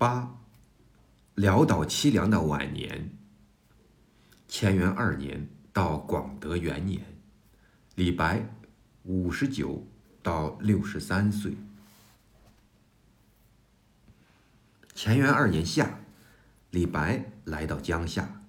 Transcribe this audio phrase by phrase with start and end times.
[0.00, 0.34] 八，
[1.36, 3.10] 潦倒凄凉的晚年。
[4.48, 7.04] 乾元二年到广德元年，
[7.96, 8.48] 李白
[9.02, 9.86] 五十九
[10.22, 11.54] 到六十三岁。
[14.96, 16.00] 乾元二年夏，
[16.70, 18.40] 李白来到江夏，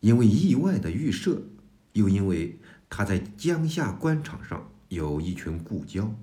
[0.00, 1.44] 因为意外的预设，
[1.94, 2.60] 又因为
[2.90, 6.14] 他在江夏官场上有一群故交，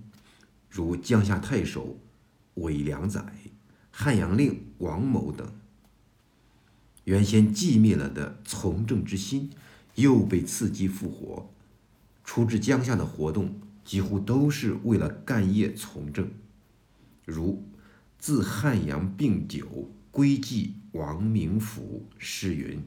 [0.69, 1.97] 如江夏太守
[2.53, 3.25] 韦良宰、
[4.01, 5.45] 汉阳令王某等。
[7.03, 9.49] 原先寂灭了的从政之心，
[9.95, 11.51] 又被刺激复活。
[12.23, 16.31] 出至江夏的活动，几乎都是为了干业从政。
[17.25, 17.67] 如
[18.17, 22.81] 自汉阳病久归寄王明府，诗云：“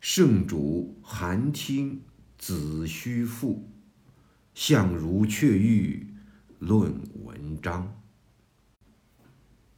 [0.00, 2.00] 圣主寒听
[2.38, 3.68] 子虚赋，
[4.54, 6.06] 相如却欲
[6.58, 6.94] 论
[7.26, 8.00] 文章。”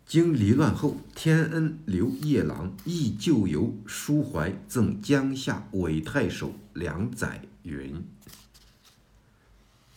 [0.07, 8.05] 经离乱后，天恩留夜郎忆旧游，抒怀赠江夏韦太守梁载云：“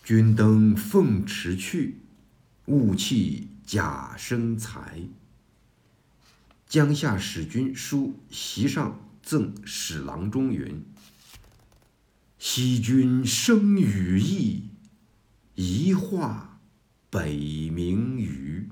[0.04, 2.00] 君登凤池去，
[2.66, 5.04] 雾气假生财。”
[6.68, 10.84] 江夏使君书席上赠史郎中云
[12.40, 14.64] ：“惜君生羽翼，
[15.54, 16.60] 一化
[17.12, 17.36] 北
[17.70, 18.70] 冥鱼。”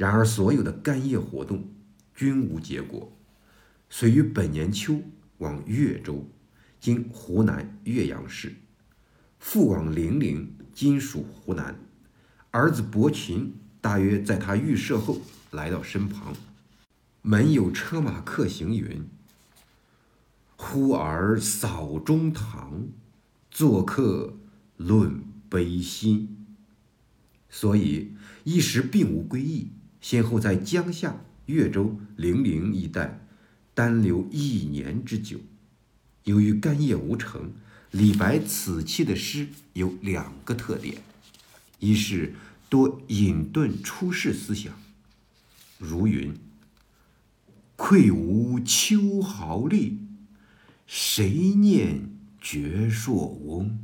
[0.00, 1.68] 然而，所有的干业活动
[2.14, 3.12] 均无结果。
[3.90, 5.02] 遂于本年秋
[5.36, 6.26] 往越州
[6.80, 8.54] （今湖南岳阳市），
[9.38, 11.78] 复往零陵（今属湖南）。
[12.50, 16.34] 儿子伯禽大约在他预设后来到身旁。
[17.20, 19.06] 门有车马客行云
[20.56, 22.88] ：“忽而扫中堂，
[23.50, 24.38] 作客
[24.78, 26.46] 论悲心。”
[27.50, 29.72] 所以一时并无归意。
[30.00, 33.26] 先后在江夏、越州、零陵一带
[33.74, 35.38] 单留一年之久。
[36.24, 37.52] 由于干业无成，
[37.90, 41.02] 李白此期的诗有两个特点：
[41.78, 42.34] 一是
[42.68, 44.72] 多隐遁出世思想，
[45.78, 46.34] 如云
[47.76, 49.98] ：“愧无秋毫力，
[50.86, 53.78] 谁念绝硕翁？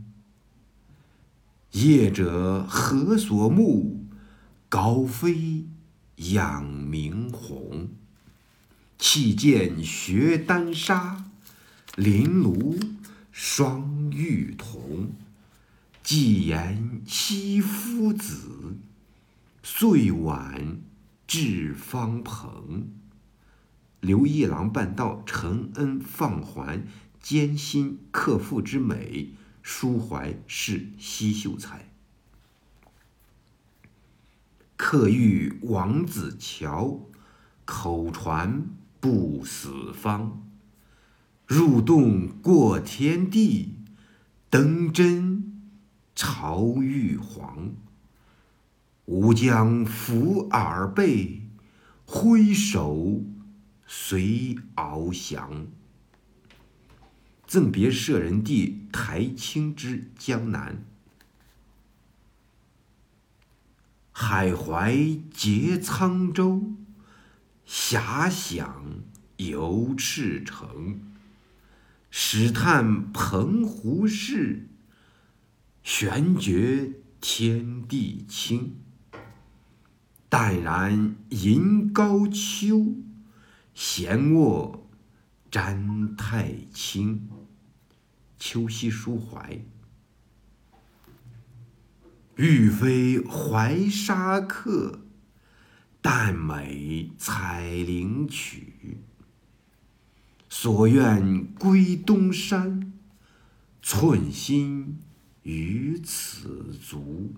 [1.73, 4.05] 业者何所慕？
[4.69, 5.67] 高飞。”
[6.17, 7.91] 仰明鸿，
[8.99, 11.27] 弃剑学丹砂，
[11.95, 12.83] 临庐
[13.31, 15.13] 双玉铜。
[16.03, 18.77] 既言惜夫子，
[19.63, 20.79] 岁晚
[21.27, 22.89] 至方朋。
[24.01, 26.87] 留一郎半道承恩放还，
[27.21, 29.33] 艰辛克父之美，
[29.65, 31.91] 抒怀是惜秀才。
[34.77, 37.01] 客遇王子乔，
[37.65, 38.69] 口传
[39.01, 40.47] 不死方。
[41.47, 43.77] 入洞过天地，
[44.51, 45.71] 登真
[46.15, 47.73] 朝玉皇。
[49.07, 51.43] 吾将扶耳背，
[52.05, 53.23] 挥手
[53.87, 55.67] 随翱翔。
[57.47, 60.85] 赠别舍人弟台清之江南。
[64.19, 64.97] 海怀
[65.31, 66.73] 结沧洲，
[67.69, 68.83] 遐想
[69.37, 71.03] 游赤城。
[72.11, 74.71] 始叹澎湖事，
[75.83, 78.77] 悬觉天地清。
[80.31, 82.95] 淡然吟高秋，
[83.75, 84.89] 闲卧
[85.51, 87.29] 瞻太清。
[88.39, 89.61] 秋夕抒怀。
[92.37, 95.01] 欲飞怀沙客，
[96.03, 98.99] 但美采菱曲。
[100.47, 102.93] 所愿归东山，
[103.81, 104.99] 寸心
[105.45, 107.33] 于此足。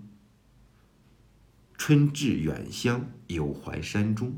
[1.77, 4.37] 春至远乡，有怀山中。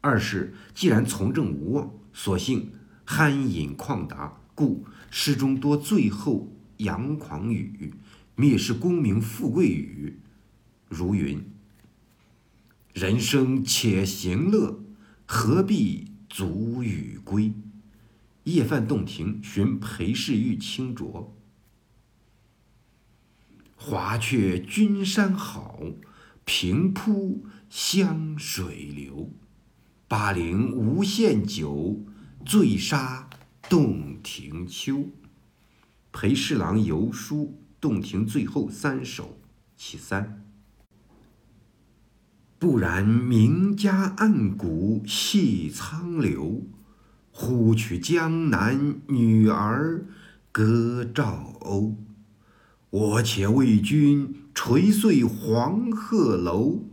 [0.00, 2.72] 二是，既然从政无望，索性
[3.06, 6.55] 酣饮旷达，故诗中多最后。
[6.78, 7.94] 扬狂语，
[8.36, 10.18] 蔑视功名富贵语，
[10.88, 11.44] 如云
[12.94, 14.80] ：“人生且行乐，
[15.24, 17.52] 何必足与归？”
[18.44, 21.36] 夜泛洞庭，寻裴氏玉清浊。
[23.74, 25.80] 华阙君山好，
[26.44, 29.32] 平铺湘水流。
[30.08, 32.04] 巴陵无限酒，
[32.44, 33.28] 醉杀
[33.68, 35.10] 洞庭秋。
[36.18, 39.38] 裴侍郎游书洞庭最后三首
[39.76, 40.46] 其三。
[42.58, 46.62] 不然名家暗谷系苍流，
[47.30, 50.06] 忽取江南女儿
[50.50, 51.96] 歌赵鸥。
[52.88, 56.86] 我且为君垂碎黄鹤楼，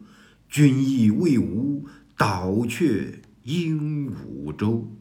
[0.49, 1.85] 君亦为吾
[2.17, 4.91] 倒却鹦鹉洲。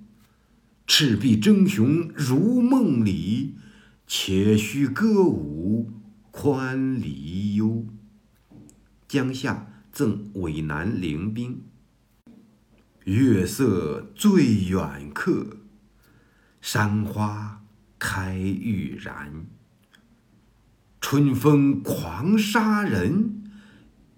[0.87, 3.57] 赤壁争雄如梦里，
[4.07, 5.91] 且须歌舞
[6.31, 7.87] 宽离忧。
[9.09, 9.69] 江夏。
[9.93, 11.65] 赠渭南陵兵。
[13.05, 15.59] 月色最远客，
[16.63, 17.63] 山花
[17.99, 19.45] 开欲燃。
[20.99, 23.53] 春风狂杀人，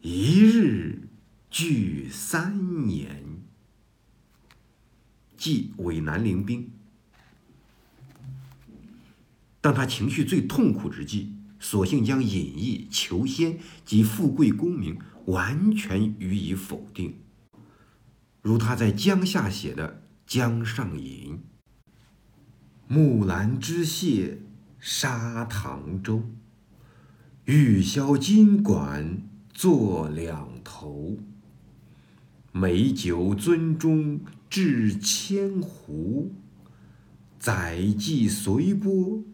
[0.01, 1.09] 一日
[1.51, 3.43] 聚三年。
[5.37, 6.71] 即渭南陵兵。
[9.65, 11.29] 当他情绪最痛苦之际，
[11.59, 14.99] 索性将隐逸、求仙及富贵功名。
[15.27, 17.15] 完全予以否定，
[18.43, 19.89] 如他在江夏写的
[20.27, 21.37] 《江上吟》
[22.87, 24.43] ：“木兰织蟹
[24.79, 26.25] 沙塘洲，
[27.47, 31.17] 玉箫金管坐两头。
[32.53, 34.21] 美酒樽中
[34.51, 36.35] 置千壶，
[37.39, 39.25] 载妓随波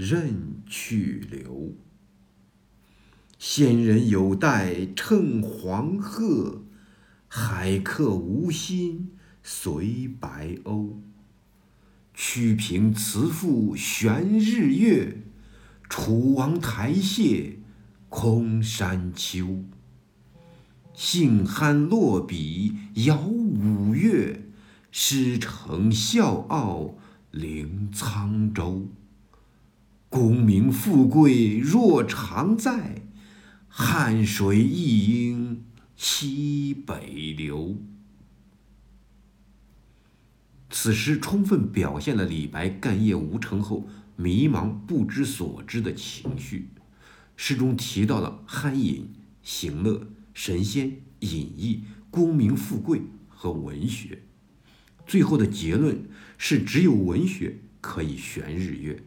[0.00, 1.74] 任去留。”
[3.38, 6.62] 仙人有待乘黄鹤，
[7.28, 9.12] 海客无心
[9.42, 10.94] 随白鸥。
[12.14, 15.22] 屈平辞赋悬日月，
[15.88, 17.56] 楚王台榭
[18.08, 19.64] 空山丘。
[20.92, 22.74] 兴酣落笔
[23.06, 24.42] 摇五岳，
[24.90, 26.96] 诗成笑傲
[27.30, 28.88] 凌沧洲。
[30.10, 33.02] 功名富贵若常在。
[33.68, 35.64] 汉水亦应
[35.96, 37.76] 西北流。
[40.68, 46.70] 此诗充分表现了李白干业无成后迷茫不知所知的情绪。
[47.36, 49.08] 诗中提到了酣饮、
[49.42, 54.22] 行乐、神仙、隐逸、功名富贵和文学。
[55.06, 59.02] 最后的结论是，只有文学可以悬日月。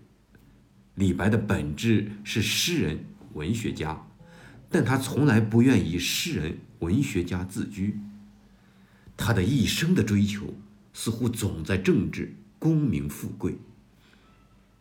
[0.95, 4.05] 李白的本质是诗人、文学家。
[4.69, 7.99] 但他从来不愿以诗人、文学家自居。
[9.15, 10.55] 他的一生的追求
[10.93, 13.57] 似乎总在政治、功名、富贵，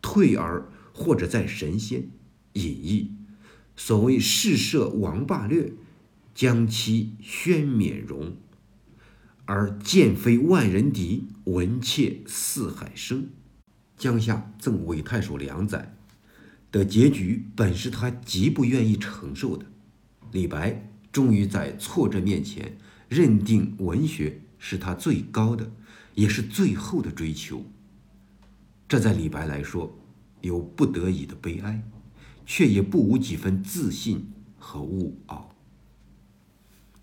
[0.01, 2.07] 退而或者在神仙、
[2.53, 3.11] 隐逸。
[3.75, 5.73] 所谓“世设王霸略，
[6.33, 8.35] 将其宣冕容”，
[9.45, 13.29] 而剑飞万人敌，文妾四海生。
[13.95, 15.95] 江夏赠韦太守良宰
[16.73, 19.63] 的结局，本是他极不愿意承受的。
[20.31, 22.75] 李白终于在挫折面前
[23.07, 25.71] 认定文学是他最高的，
[26.15, 27.63] 也是最后的追求。
[28.87, 29.95] 这在李白来说
[30.41, 31.83] 有不得已的悲哀，
[32.43, 35.53] 却也不无几分自信和悟傲。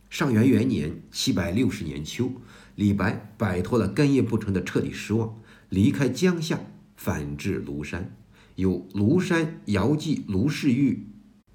[0.09, 2.33] 上元元年（七百六十年秋），
[2.75, 6.59] 李白摆脱了干业不成的彻底失望，离开江夏，
[6.97, 8.17] 返至庐山。
[8.61, 11.07] 有“庐山遥寄卢氏玉，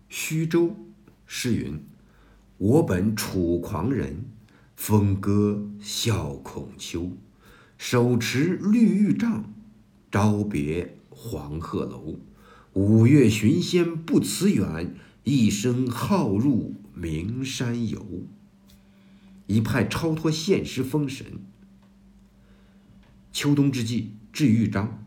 [0.10, 0.76] 虚舟”。
[1.28, 1.80] 诗云
[2.58, 4.26] ：“我本楚狂人，
[4.76, 7.12] 风歌笑孔丘。
[7.78, 9.54] 手持绿玉杖，
[10.12, 12.20] 朝别黄鹤楼。
[12.74, 18.04] 五岳寻仙不辞远，一生好入名山游。”
[19.46, 21.28] 一派超脱现实风神。
[23.32, 25.05] 秋冬之际，至玉章，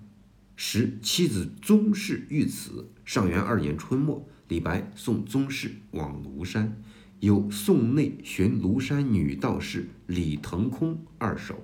[0.61, 2.91] 时妻子宗室遇此。
[3.05, 4.29] 上元二年春末。
[4.49, 6.83] 李白送宗室往庐山，
[7.21, 11.63] 由宋内寻庐山女道士李腾空二首，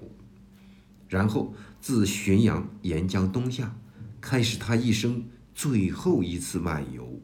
[1.08, 3.74] 然后自浔阳沿江东下，
[4.20, 5.24] 开始他一生
[5.54, 7.22] 最后一次漫游。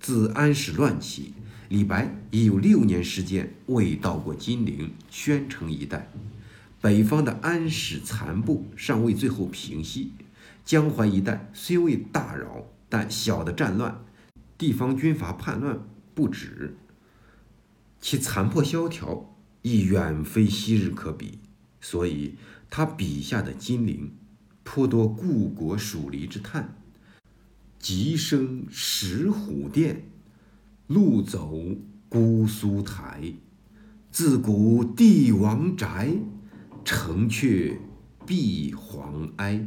[0.00, 1.34] 自安史乱起，
[1.68, 6.10] 李白已有六年时间未到过金陵、宣城一带，
[6.82, 10.10] 北方的安史残部尚未最后平息，
[10.64, 12.66] 江淮一带虽未大扰。
[12.88, 14.04] 但小的战乱，
[14.58, 15.78] 地方军阀叛乱
[16.12, 16.76] 不止，
[18.00, 21.38] 其残破萧条亦远非昔日可比。
[21.80, 22.34] 所以，
[22.68, 24.12] 他笔下的金陵，
[24.62, 26.76] 颇多故国属离之叹。
[27.78, 30.10] 吉生石虎殿，
[30.88, 31.58] 路走
[32.10, 33.32] 姑苏台。
[34.10, 36.14] 自古帝王宅，
[36.84, 37.78] 城阙
[38.26, 39.66] 碧黄埃。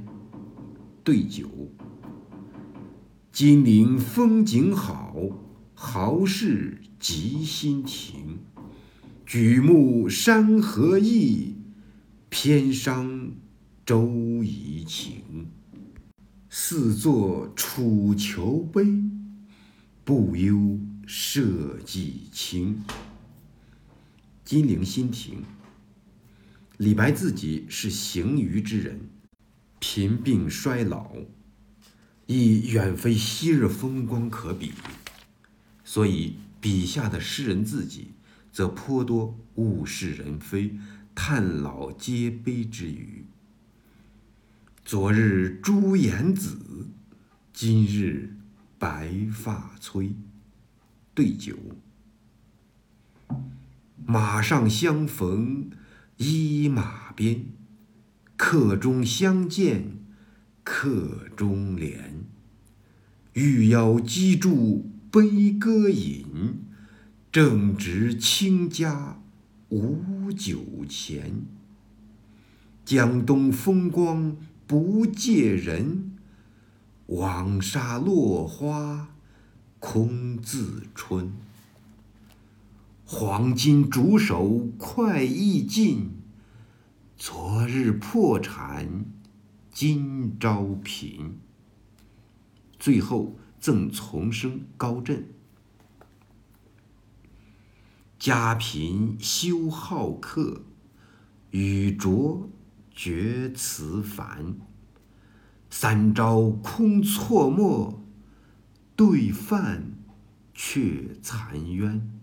[1.04, 1.48] 对酒。
[3.32, 5.16] 金陵风景好，
[5.74, 8.40] 豪士即心亭。
[9.26, 11.56] 举目山河异，
[12.30, 13.32] 偏伤
[13.86, 15.48] 周夷情。
[16.50, 18.86] 四作楚囚悲，
[20.04, 22.84] 不忧社稷清。
[24.44, 25.44] 金陵新亭。
[26.77, 29.00] 李白自己是行余之人，
[29.79, 31.15] 贫病衰老，
[32.25, 34.74] 亦远非昔日风光可比，
[35.86, 38.12] 所以笔下的诗人自己，
[38.51, 40.77] 则颇多物是人非、
[41.13, 43.25] 叹老皆悲之语。
[44.84, 46.89] 昨日朱颜紫，
[47.53, 48.36] 今日
[48.77, 50.13] 白发催。
[51.13, 51.55] 对酒，
[54.05, 55.70] 马上相逢
[56.18, 57.46] 依马鞭，
[58.36, 60.00] 客中相见
[60.64, 61.98] 客中怜。
[63.34, 66.26] 欲邀击筑悲歌饮，
[67.32, 69.22] 正值倾家
[69.70, 71.44] 无酒钱。
[72.84, 74.36] 江东风光。
[74.68, 76.14] 不借人，
[77.06, 79.10] 枉杀落花
[79.78, 81.32] 空自春。
[83.08, 86.10] 黄金煮手快意尽，
[87.16, 89.06] 昨日破产
[89.72, 91.38] 今朝贫。
[92.80, 95.24] 最后赠丛生高振：
[98.18, 100.64] 家贫休好客，
[101.52, 102.50] 语拙。
[102.98, 104.56] 绝词烦，
[105.70, 108.02] 三朝空错墨，
[108.96, 109.92] 对饭
[110.54, 112.15] 却残冤。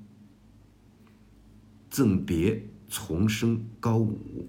[1.93, 4.49] 赠别丛生高武，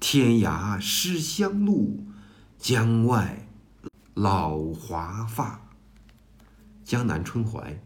[0.00, 2.04] 天涯失乡路，
[2.58, 3.46] 江外
[4.14, 5.70] 老华发。
[6.82, 7.80] 江南春怀。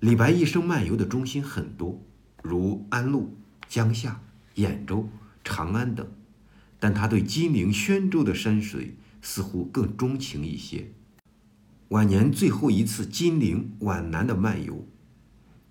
[0.00, 2.00] 李白一生漫游的中心很多，
[2.42, 3.36] 如安陆。
[3.68, 4.22] 江夏、
[4.54, 5.10] 兖州、
[5.42, 6.10] 长安等，
[6.80, 10.92] 但他对金陵、宣州的山水似乎更钟情一些。
[11.88, 14.86] 晚年最后一次金陵皖南的漫游，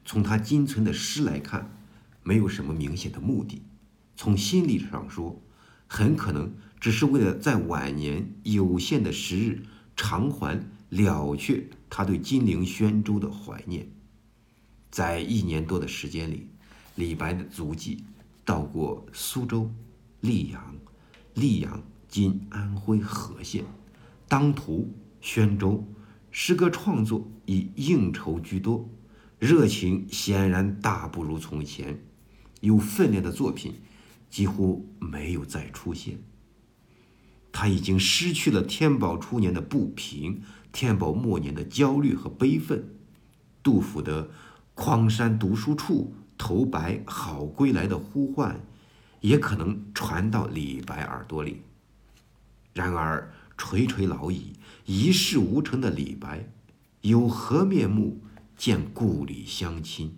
[0.05, 1.75] 从他今存的诗来看，
[2.23, 3.61] 没有什么明显的目的。
[4.15, 5.41] 从心理上说，
[5.87, 9.63] 很可能只是为了在晚年有限的时日
[9.95, 13.87] 偿还了却他对金陵、宣州的怀念。
[14.91, 16.49] 在一年多的时间里。
[16.95, 18.03] 李白的足迹
[18.45, 19.67] 到过苏州、
[20.21, 20.75] 溧阳、
[21.33, 23.65] 溧阳今安徽和县、
[24.27, 25.83] 当涂、宣州，
[26.29, 28.87] 诗歌创作以应酬居多，
[29.43, 32.01] 热情显然大不如从前，
[32.61, 33.73] 有分量的作品
[34.29, 36.17] 几乎没有再出现。
[37.51, 42.87] 他已经失去了天宝初年的不平，天宝末年的焦虑和悲愤。
[43.61, 44.29] 杜甫的
[44.75, 46.15] “匡山读书处”。
[46.35, 48.59] 头白好归来的呼唤，
[49.19, 51.61] 也可能传到李白耳朵里。
[52.73, 54.53] 然而垂垂老矣，
[54.85, 56.49] 一事无成的李白，
[57.01, 58.21] 有何面目
[58.63, 60.15] 见故里乡亲？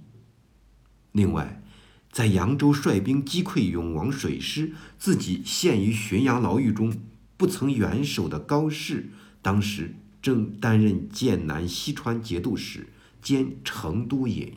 [1.13, 1.63] 另外，
[2.11, 6.95] 在扬州率兵击溃永王水师，自己陷于浔阳牢狱中，
[7.37, 9.09] 不曾援手的高适，
[9.41, 14.53] 当时正担任剑南西川节度使兼成都尹。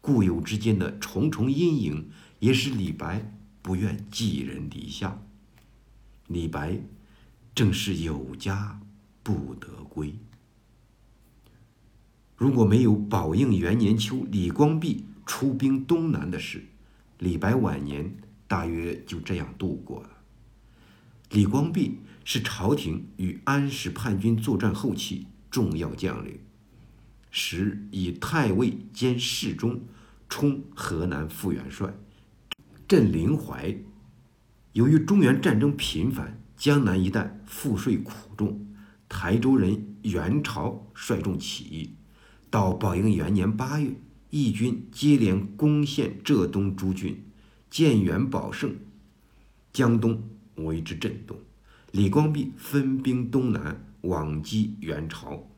[0.00, 5.20] 故友之间的重重阴影，也使李白不愿寄人篱下。
[6.28, 6.78] 李白
[7.56, 8.80] 正是有家
[9.24, 10.14] 不得归。
[12.36, 16.64] 如果没有宝应元年秋李光弼出兵东南的事，
[17.18, 18.16] 李白晚年
[18.48, 20.10] 大约就这样度过了。
[21.30, 26.38] 李光弼是朝廷与安史叛军作战后期重要将领。
[27.30, 29.80] 时以太尉兼侍中，
[30.28, 31.92] 充河南副元帅，
[32.86, 33.76] 镇临淮。
[34.72, 38.66] 由于中原战争频繁，江南一带赋税苦重，
[39.08, 41.94] 台州人袁朝率众起义。
[42.50, 43.90] 到宝应元年八月，
[44.30, 47.22] 义军接连攻陷浙东诸郡，
[47.70, 48.76] 建元保胜，
[49.72, 50.22] 江东
[50.56, 51.36] 为之震动。
[51.90, 55.48] 李光弼分兵东南，往击元朝。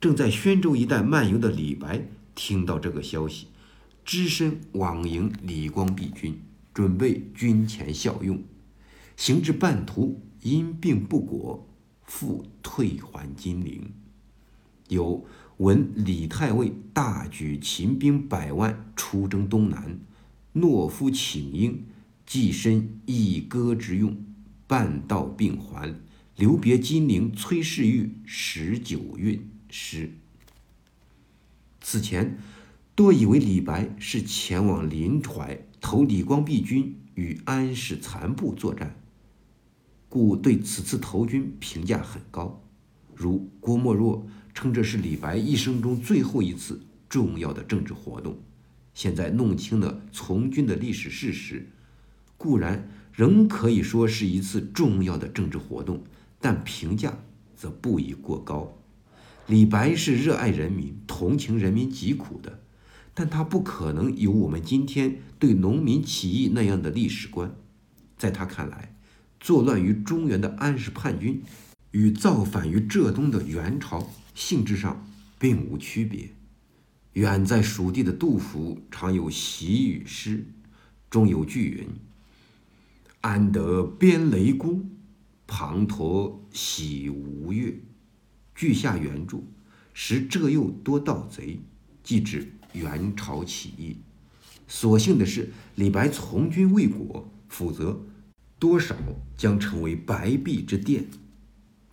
[0.00, 3.46] 正在宣州一带漫游的李白听到这个消息，
[4.04, 6.40] 只身往迎李光弼军，
[6.74, 8.42] 准备军前效用。
[9.16, 11.68] 行至半途，因病不果，
[12.02, 13.92] 复退还金陵。
[14.88, 15.24] 有
[15.62, 19.96] 闻李太尉大举秦兵百万出征东南，
[20.56, 21.84] 懦夫请缨，
[22.26, 24.16] 寄身一戈之用，
[24.66, 25.94] 半道病还，
[26.34, 29.48] 留别金陵崔氏玉十九韵。
[29.70, 30.10] 诗。
[31.80, 32.36] 此前，
[32.96, 38.96] 多以为李白是前往临淮投李光弼军与安史残部作战，
[40.08, 42.60] 故对此次投军评价很高。
[43.14, 48.38] 如郭沫若称这是李白一生中最后一次重要的政治活动。
[48.94, 51.68] 现在弄清了从军的历史事实，
[52.36, 56.04] 固然仍可以说是一次重要的政治活动，
[56.40, 57.18] 但评价
[57.56, 58.78] 则不宜过高。
[59.46, 62.60] 李白是热爱人民、同情人民疾苦的，
[63.14, 67.54] 但他不可能有我们今天对农民起义那样的历史观。
[68.16, 68.94] 在他看来，
[69.40, 71.42] 作乱于中原的安史叛军，
[71.90, 75.06] 与造反于浙东的元朝性质上
[75.38, 76.30] 并无区别。
[77.14, 80.46] 远在蜀地的杜甫常有习语诗，
[81.10, 81.88] 中有句云
[83.20, 84.90] ：“安得边雷公，
[85.46, 87.78] 滂沱洗吴越。”
[88.56, 89.42] 句下原著
[89.92, 91.60] ：“时浙右多盗贼，
[92.02, 93.96] 即指元朝起义。”
[94.66, 98.00] 所幸的是，李白从军未果，否则
[98.58, 98.96] 多少
[99.36, 101.02] 将成为白璧之奠。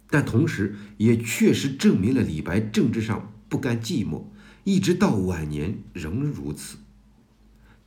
[0.09, 4.23] 但同时也确实证明了李白政治上不甘寂寞。
[4.63, 6.77] 一直到晚年仍如此，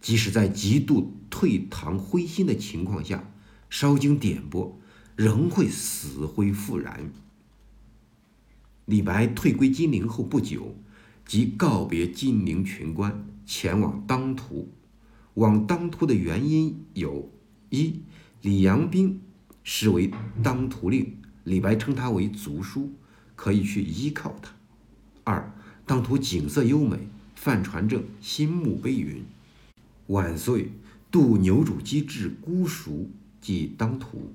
[0.00, 3.30] 即使在极度退堂灰心的情况下，
[3.70, 4.80] 稍经点拨，
[5.14, 7.12] 仍会死灰复燃。
[8.86, 10.74] 李白退归金陵后不久，
[11.24, 14.72] 即告别金陵群官，前往当涂。
[15.34, 17.30] 往当涂的原因有：
[17.70, 18.00] 一，
[18.40, 19.20] 李阳冰
[19.62, 20.10] 实为
[20.42, 22.92] 当涂令，李白称他为族叔，
[23.34, 24.50] 可以去依靠他；
[25.24, 25.52] 二。
[25.84, 29.24] 当涂景色优美，范传正新墓碑云
[30.06, 30.70] ：“万岁，
[31.10, 34.32] 渡牛渚机至姑熟，即当涂。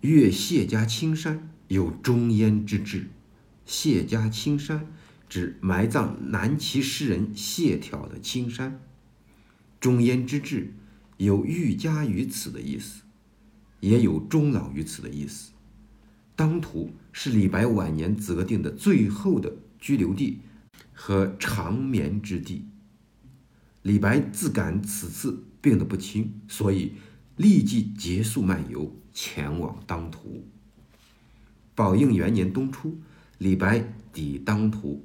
[0.00, 3.08] 越谢家青山，有终焉之志。
[3.66, 4.86] 谢家青山
[5.28, 8.80] 指埋葬南齐诗人谢朓的青山。
[9.78, 10.72] 终焉之志
[11.18, 13.02] 有寓家于此的意思，
[13.80, 15.52] 也有终老于此的意思。
[16.36, 20.40] 当涂是李白晚年择定的最后的居留地。”
[20.96, 22.64] 和长眠之地。
[23.82, 26.92] 李白自感此次病得不轻，所以
[27.36, 30.46] 立即结束漫游，前往当涂。
[31.74, 32.96] 宝应元年冬初，
[33.38, 35.04] 李白抵当涂，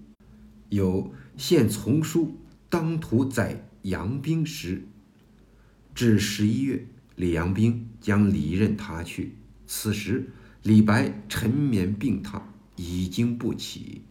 [0.69, 2.37] 有献从书
[2.69, 4.83] 当涂载杨冰时，
[5.95, 9.35] 至十一月，李阳冰将离任他去。
[9.65, 10.29] 此时，
[10.63, 12.41] 李白沉眠病榻，
[12.75, 14.01] 已经不起。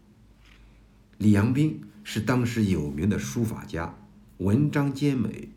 [1.19, 3.95] 李阳冰是当时有名的书法家，
[4.39, 5.51] 文章兼美。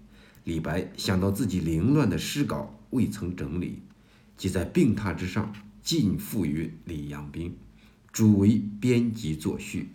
[0.43, 3.80] 李白想到自己凌乱的诗稿未曾整理，
[4.36, 7.56] 即在病榻之上尽付于李阳冰，
[8.12, 9.91] 主为编辑作序。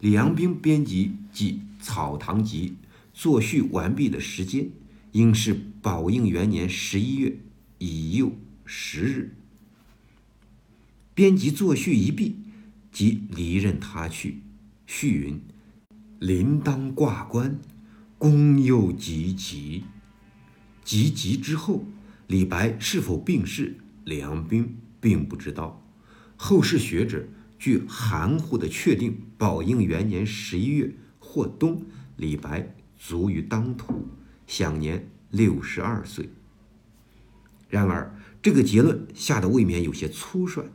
[0.00, 2.70] 李阳冰编辑即《草堂集》
[3.14, 4.68] 作序完毕的时间，
[5.12, 7.38] 应是宝应元年十一月
[7.78, 8.32] 乙酉
[8.64, 9.36] 十日。
[11.14, 12.36] 编辑作序一毕，
[12.90, 14.42] 即离任他去。
[14.86, 15.38] 序云
[16.18, 17.58] ：“临当挂冠，
[18.16, 19.84] 公又及疾。
[20.82, 21.84] 及疾之后，
[22.28, 25.86] 李白是否病逝，李阳冰并不知道。
[26.36, 31.84] 后世学者据含糊的确定，宝应元年十一月或冬，
[32.16, 34.08] 李白卒于当涂，
[34.46, 36.30] 享年六十二岁。
[37.68, 40.70] 然而，这个结论下的未免有些粗率。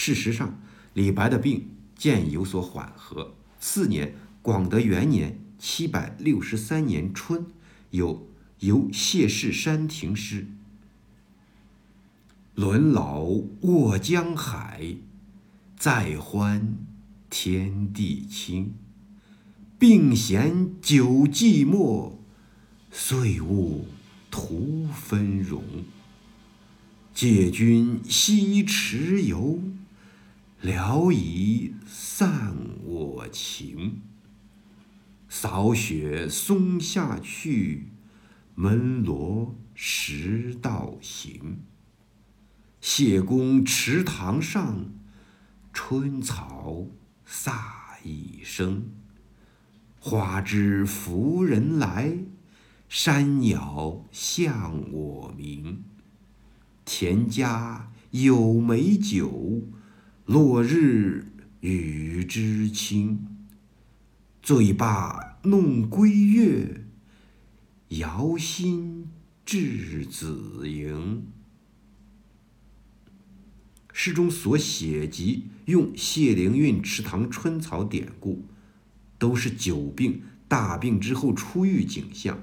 [0.00, 0.60] 事实上，
[0.94, 3.34] 李白的病。”渐有所缓和。
[3.58, 7.44] 次年，广德元年（七百六十三年春），
[7.90, 8.28] 有
[8.60, 10.46] 游谢氏山亭诗
[12.54, 13.24] ：“轮老
[13.62, 14.98] 卧江海，
[15.76, 16.76] 再欢
[17.28, 18.74] 天地清。
[19.76, 22.12] 病闲久寂寞，
[22.92, 23.88] 岁物
[24.30, 25.64] 徒分荣。
[27.12, 29.58] 借君西池游。”
[30.60, 34.00] 聊以散我情，
[35.28, 37.92] 扫雪松下去，
[38.56, 41.60] 门罗石道行。
[42.80, 44.86] 谢公池塘上，
[45.72, 46.86] 春草
[47.24, 47.52] 飒
[48.02, 48.82] 一声。
[50.00, 52.18] 花枝拂人来，
[52.88, 55.84] 山鸟向我鸣。
[56.84, 59.62] 田家有美酒。
[60.28, 61.24] 落日
[61.60, 63.26] 与之亲，
[64.42, 66.84] 醉罢弄归月，
[67.88, 69.08] 遥心
[69.46, 71.24] 稚子营。
[73.90, 78.44] 诗中所写及用谢灵运池塘春草典故，
[79.18, 82.42] 都是久病大病之后初愈景象。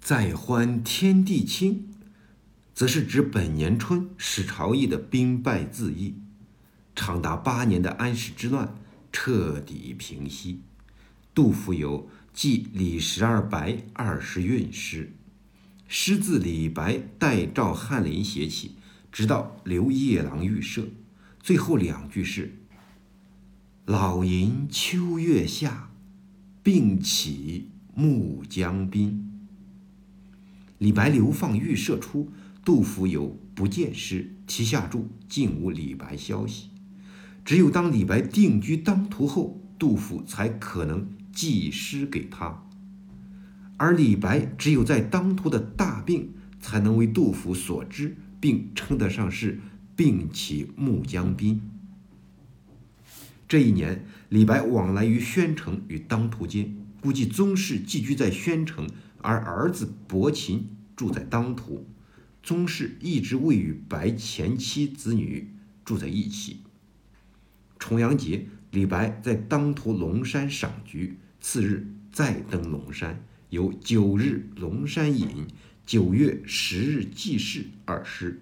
[0.00, 1.90] 再欢天地清，
[2.72, 6.14] 则是指本年春史朝义的兵败自缢，
[6.96, 8.74] 长达八年的安史之乱
[9.12, 10.62] 彻底平息。
[11.32, 15.12] 杜甫有记李十二白二十韵诗，
[15.86, 18.76] 诗自李白代赵翰林写起。
[19.12, 20.88] 直到刘夜郎预设，
[21.40, 22.58] 最后两句是
[23.86, 25.90] ：“老吟秋月下，
[26.62, 29.48] 病起暮江滨。”
[30.76, 32.30] 李白流放预设出，
[32.62, 36.68] 杜甫有不见诗，题下注竟无李白消息。
[37.46, 42.62] 只有当李白定居当涂后，杜甫才可能寄诗给他。
[43.78, 48.16] 而李白只有在当涂的大病，才能为杜甫所知。
[48.38, 49.58] 并称得上是
[49.96, 51.60] 病起暮江滨。
[53.48, 58.88] 这一年，李白往来于宣城与当涂间，估计宗室寄居在宣城，
[59.22, 61.88] 而儿子伯禽住在当涂。
[62.42, 65.50] 宗室一直未与白前妻子女
[65.84, 66.60] 住在一起。
[67.86, 75.46] 重阳节，李白在当涂龙山赏菊，次日再登龙山，有九日龙山饮。
[75.86, 78.40] 九月十日祭祀二诗，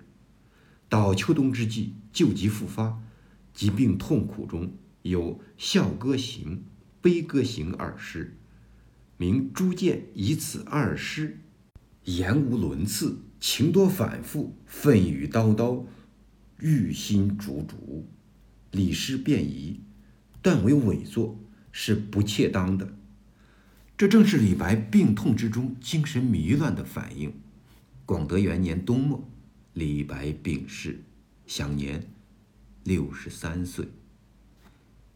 [0.89, 2.99] 到秋冬之际，旧疾复发，
[3.53, 6.65] 疾病痛苦中有笑歌行、
[7.03, 8.39] 悲歌行二诗，
[9.19, 11.39] 明朱见以此二诗，
[12.05, 15.85] 言无伦次，情多反复，愤语叨叨，
[16.61, 18.09] 欲心逐逐，
[18.75, 19.81] 李诗便宜，
[20.43, 21.39] 断为伪作，
[21.71, 22.99] 是不切当的。
[23.97, 27.33] 这正是李白病痛之中精神迷乱的反应。
[28.05, 29.31] 广德元年冬末，
[29.75, 31.05] 李白病逝，
[31.47, 32.05] 享年
[32.83, 33.87] 六十三岁。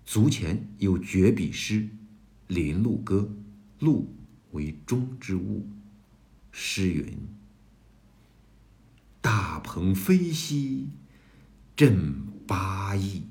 [0.07, 1.81] 卒前有绝笔诗
[2.47, 3.29] 《林鹿歌》，
[3.85, 4.14] 鹿
[4.53, 5.68] 为中之物。
[6.53, 7.18] 诗云
[9.21, 10.88] ：“大鹏飞兮
[11.77, 12.14] 振
[12.47, 13.25] 八翼，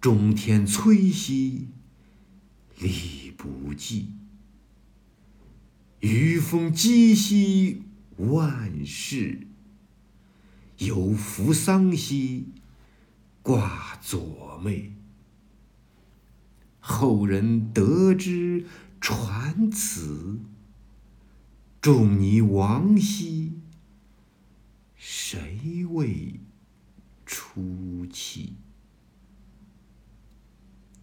[0.00, 1.68] 中天摧兮
[2.78, 4.12] 力不济。
[6.00, 7.82] 余风击兮
[8.16, 9.46] 万事。
[10.78, 12.52] 有扶桑兮
[13.42, 14.92] 挂左袂，
[16.78, 18.64] 后人得之
[19.00, 20.38] 传此。
[21.80, 23.58] 仲尼亡兮，
[24.94, 26.38] 谁为
[27.26, 28.54] 出气？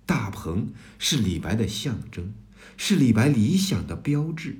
[0.06, 2.34] 大鹏是李白的象征，
[2.78, 4.58] 是李白理想的标志。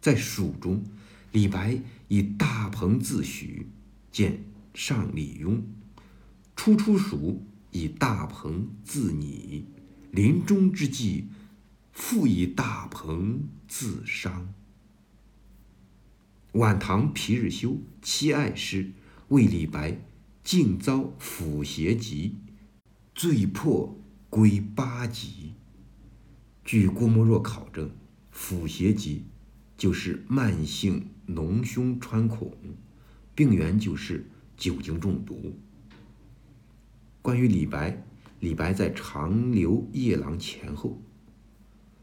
[0.00, 0.82] 在蜀中，
[1.30, 3.66] 李白以大鹏自诩，
[4.10, 5.62] 见上李邕；
[6.56, 9.64] 初出蜀，以大鹏自拟；
[10.10, 11.26] 临终之际，
[11.92, 14.52] 复以大鹏自伤。
[16.52, 18.92] 晚唐皮日休七爱诗
[19.28, 19.98] 为李白
[20.44, 22.36] 竟遭腐邪疾，
[23.14, 23.96] 醉破
[24.32, 25.52] 归八级。
[26.64, 27.90] 据郭沫若考证，
[28.30, 29.26] 腐邪疾
[29.76, 32.50] 就是慢性脓胸穿孔，
[33.34, 35.54] 病源就是酒精中毒。
[37.20, 38.02] 关于李白，
[38.40, 40.98] 李白在长留夜郎前后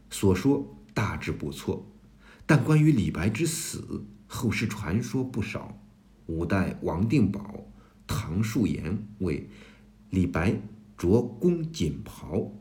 [0.08, 1.84] 所说大致不错，
[2.46, 5.76] 但关于李白之死，后世传说不少。
[6.26, 7.66] 五代王定保、
[8.06, 9.48] 唐树言为
[10.10, 10.54] 李白
[11.00, 12.52] 着宫锦袍，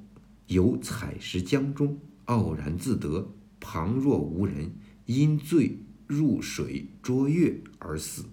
[0.47, 4.71] 游采石江中，傲然自得，旁若无人。
[5.07, 8.23] 因醉入水捉月而死，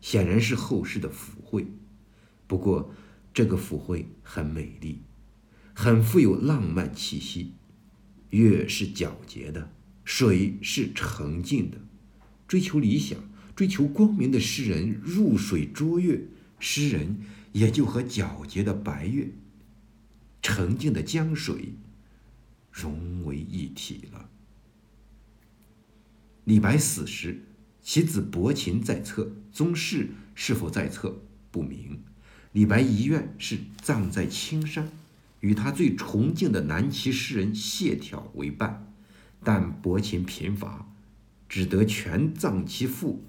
[0.00, 1.66] 显然是后世的附会。
[2.46, 2.94] 不过，
[3.34, 5.00] 这个附会很美丽，
[5.74, 7.54] 很富有浪漫气息。
[8.30, 9.72] 月是皎洁的，
[10.04, 11.78] 水是澄净的。
[12.46, 13.18] 追求理想、
[13.56, 16.28] 追求光明的诗人入水捉月，
[16.60, 17.16] 诗人
[17.52, 19.30] 也就和皎洁的白月、
[20.42, 21.74] 澄净的江水
[22.70, 24.28] 融为一体了。
[26.44, 27.42] 李白死时，
[27.82, 32.02] 其子伯禽在侧，宗室是否在侧不明。
[32.52, 34.90] 李白遗愿是葬在青山，
[35.40, 38.92] 与他最崇敬的南齐诗人谢朓为伴，
[39.44, 40.86] 但伯禽贫乏，
[41.48, 43.22] 只得全葬其父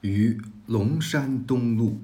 [0.00, 1.98] 于龙山东麓。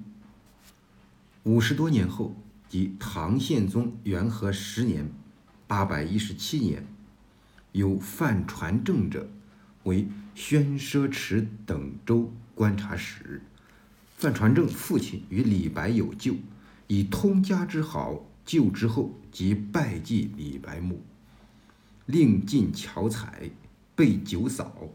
[1.46, 2.34] 五十多年后，
[2.68, 5.08] 即唐宪宗元和十年
[5.68, 6.84] （八百一十七年），
[7.70, 9.28] 有范传正者。
[9.84, 13.40] 为宣奢池等州观察使，
[14.16, 16.34] 范传正父亲与李白有旧，
[16.88, 21.00] 以通家之好救之后，即拜祭李白墓，
[22.06, 23.48] 令进巧彩，
[23.94, 24.90] 备酒扫，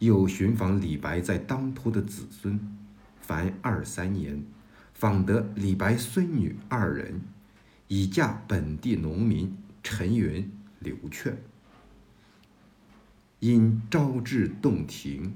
[0.00, 2.58] 又寻访李白在当涂的子孙，
[3.20, 4.42] 凡二三年，
[4.98, 7.20] 访得李白孙女二人，
[7.86, 11.36] 以嫁本地农民陈云、刘劝。
[13.40, 15.34] 因招致洞庭，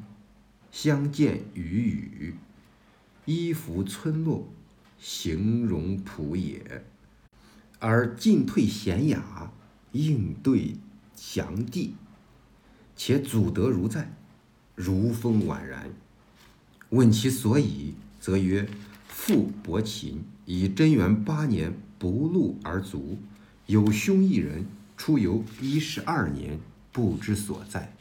[0.72, 2.34] 相见与语，
[3.26, 4.48] 衣服村落，
[4.98, 6.86] 形容朴野，
[7.78, 9.52] 而进退娴雅，
[9.92, 10.76] 应对
[11.14, 11.96] 详递，
[12.96, 14.10] 且祖德如在，
[14.74, 15.90] 如风宛然。
[16.88, 18.66] 问其所以，则曰：
[19.22, 23.18] 父伯禽以贞元八年不禄而卒，
[23.66, 24.64] 有兄一人，
[24.96, 26.58] 出游一十二年。
[26.90, 27.94] 不知所在。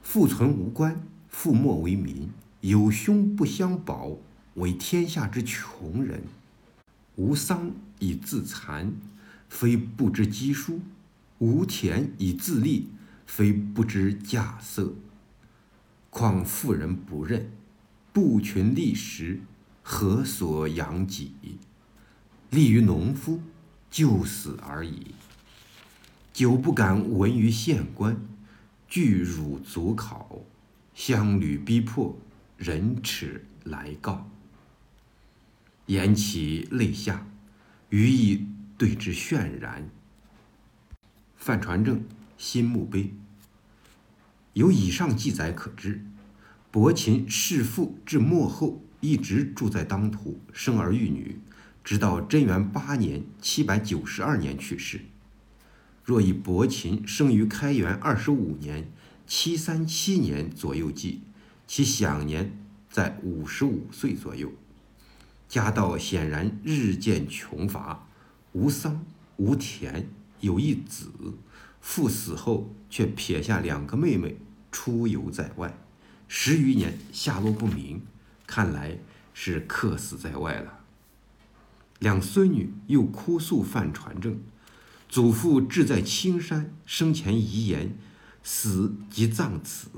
[0.00, 4.12] 父存无官，父莫为民，有兄不相保，
[4.54, 6.22] 为天下之穷人。
[7.16, 8.92] 无丧以自残，
[9.48, 10.78] 非不知饥书；
[11.38, 12.88] 无田以自立，
[13.26, 14.92] 非不知稼穑。
[16.10, 17.50] 况妇人不认，
[18.12, 19.40] 不群立时，
[19.82, 21.32] 何所养己？
[22.50, 23.40] 立于农夫，
[23.90, 25.14] 就死而已。
[26.32, 28.16] 久不敢闻于县官，
[28.86, 30.44] 惧辱足考，
[30.94, 32.18] 乡旅逼迫，
[32.58, 34.28] 人耻来告。
[35.86, 37.26] 言其泪下，
[37.88, 38.46] 余亦
[38.76, 39.88] 对之泫然。
[41.36, 42.04] 范传正
[42.36, 43.14] 新墓碑，
[44.52, 46.04] 由以上记载可知，
[46.72, 51.38] 伯禽弑父至末后，一直住在当涂，生儿育女，
[51.84, 55.02] 直到贞元八年（七百九十二年）去世。
[56.02, 58.90] 若以伯禽生于开元二十五年
[59.28, 61.20] （七三七年）左右计，
[61.66, 62.56] 其享年
[62.90, 64.50] 在五十五岁左右。
[65.46, 68.08] 家道显然日渐穷乏，
[68.52, 69.04] 无丧
[69.36, 70.08] 无田，
[70.40, 71.12] 有一子。
[71.82, 74.38] 父死后却撇下两个妹妹
[74.70, 75.76] 出游在外，
[76.34, 78.00] 十余年下落不明，
[78.46, 78.96] 看来
[79.34, 80.80] 是客死在外了。
[81.98, 84.40] 两孙女又哭诉犯传正。
[85.10, 87.94] 祖父志在青山，生前遗言，
[88.42, 89.88] 死即葬此，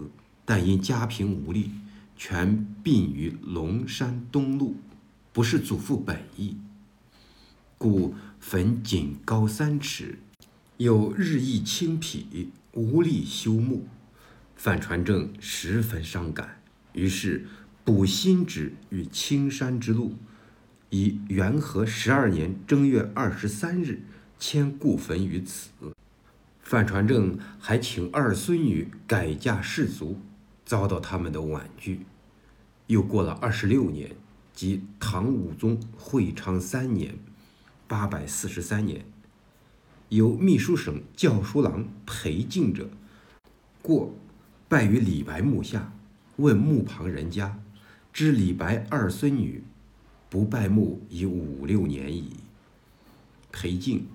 [0.44, 1.70] 但因家贫无力，
[2.16, 4.74] 全殡于龙山东路，
[5.32, 6.56] 不是祖父本意，
[7.78, 10.18] 故坟仅高三尺，
[10.78, 13.86] 有日益清圮，无力修墓。
[14.64, 16.62] 范传正十分伤感，
[16.94, 17.44] 于是
[17.84, 20.14] 补新址于青山之路，
[20.88, 24.00] 以元和十二年正月二十三日。
[24.38, 25.68] 迁故坟于此。
[26.62, 30.18] 范传正还请二孙女改嫁士族，
[30.64, 32.06] 遭到他们的婉拒。
[32.86, 34.16] 又过了二十六年，
[34.54, 37.18] 即唐武宗会昌三年
[37.86, 39.04] （八百四十三年），
[40.08, 42.88] 由秘书省校书郎裴敬者，
[43.82, 44.14] 过
[44.68, 45.92] 拜于李白墓下，
[46.36, 47.58] 问墓旁人家，
[48.12, 49.62] 知李白二孙女
[50.28, 52.36] 不拜墓已五六年矣。
[53.52, 54.06] 裴敬。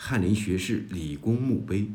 [0.00, 1.90] 翰林学士李公墓碑，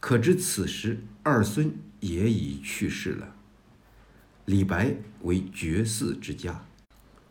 [0.00, 3.36] 可知此时二孙也已去世了。
[4.44, 6.66] 李白为绝嗣之家，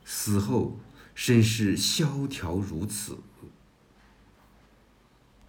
[0.05, 0.79] 死后
[1.13, 3.17] 身世萧条如此。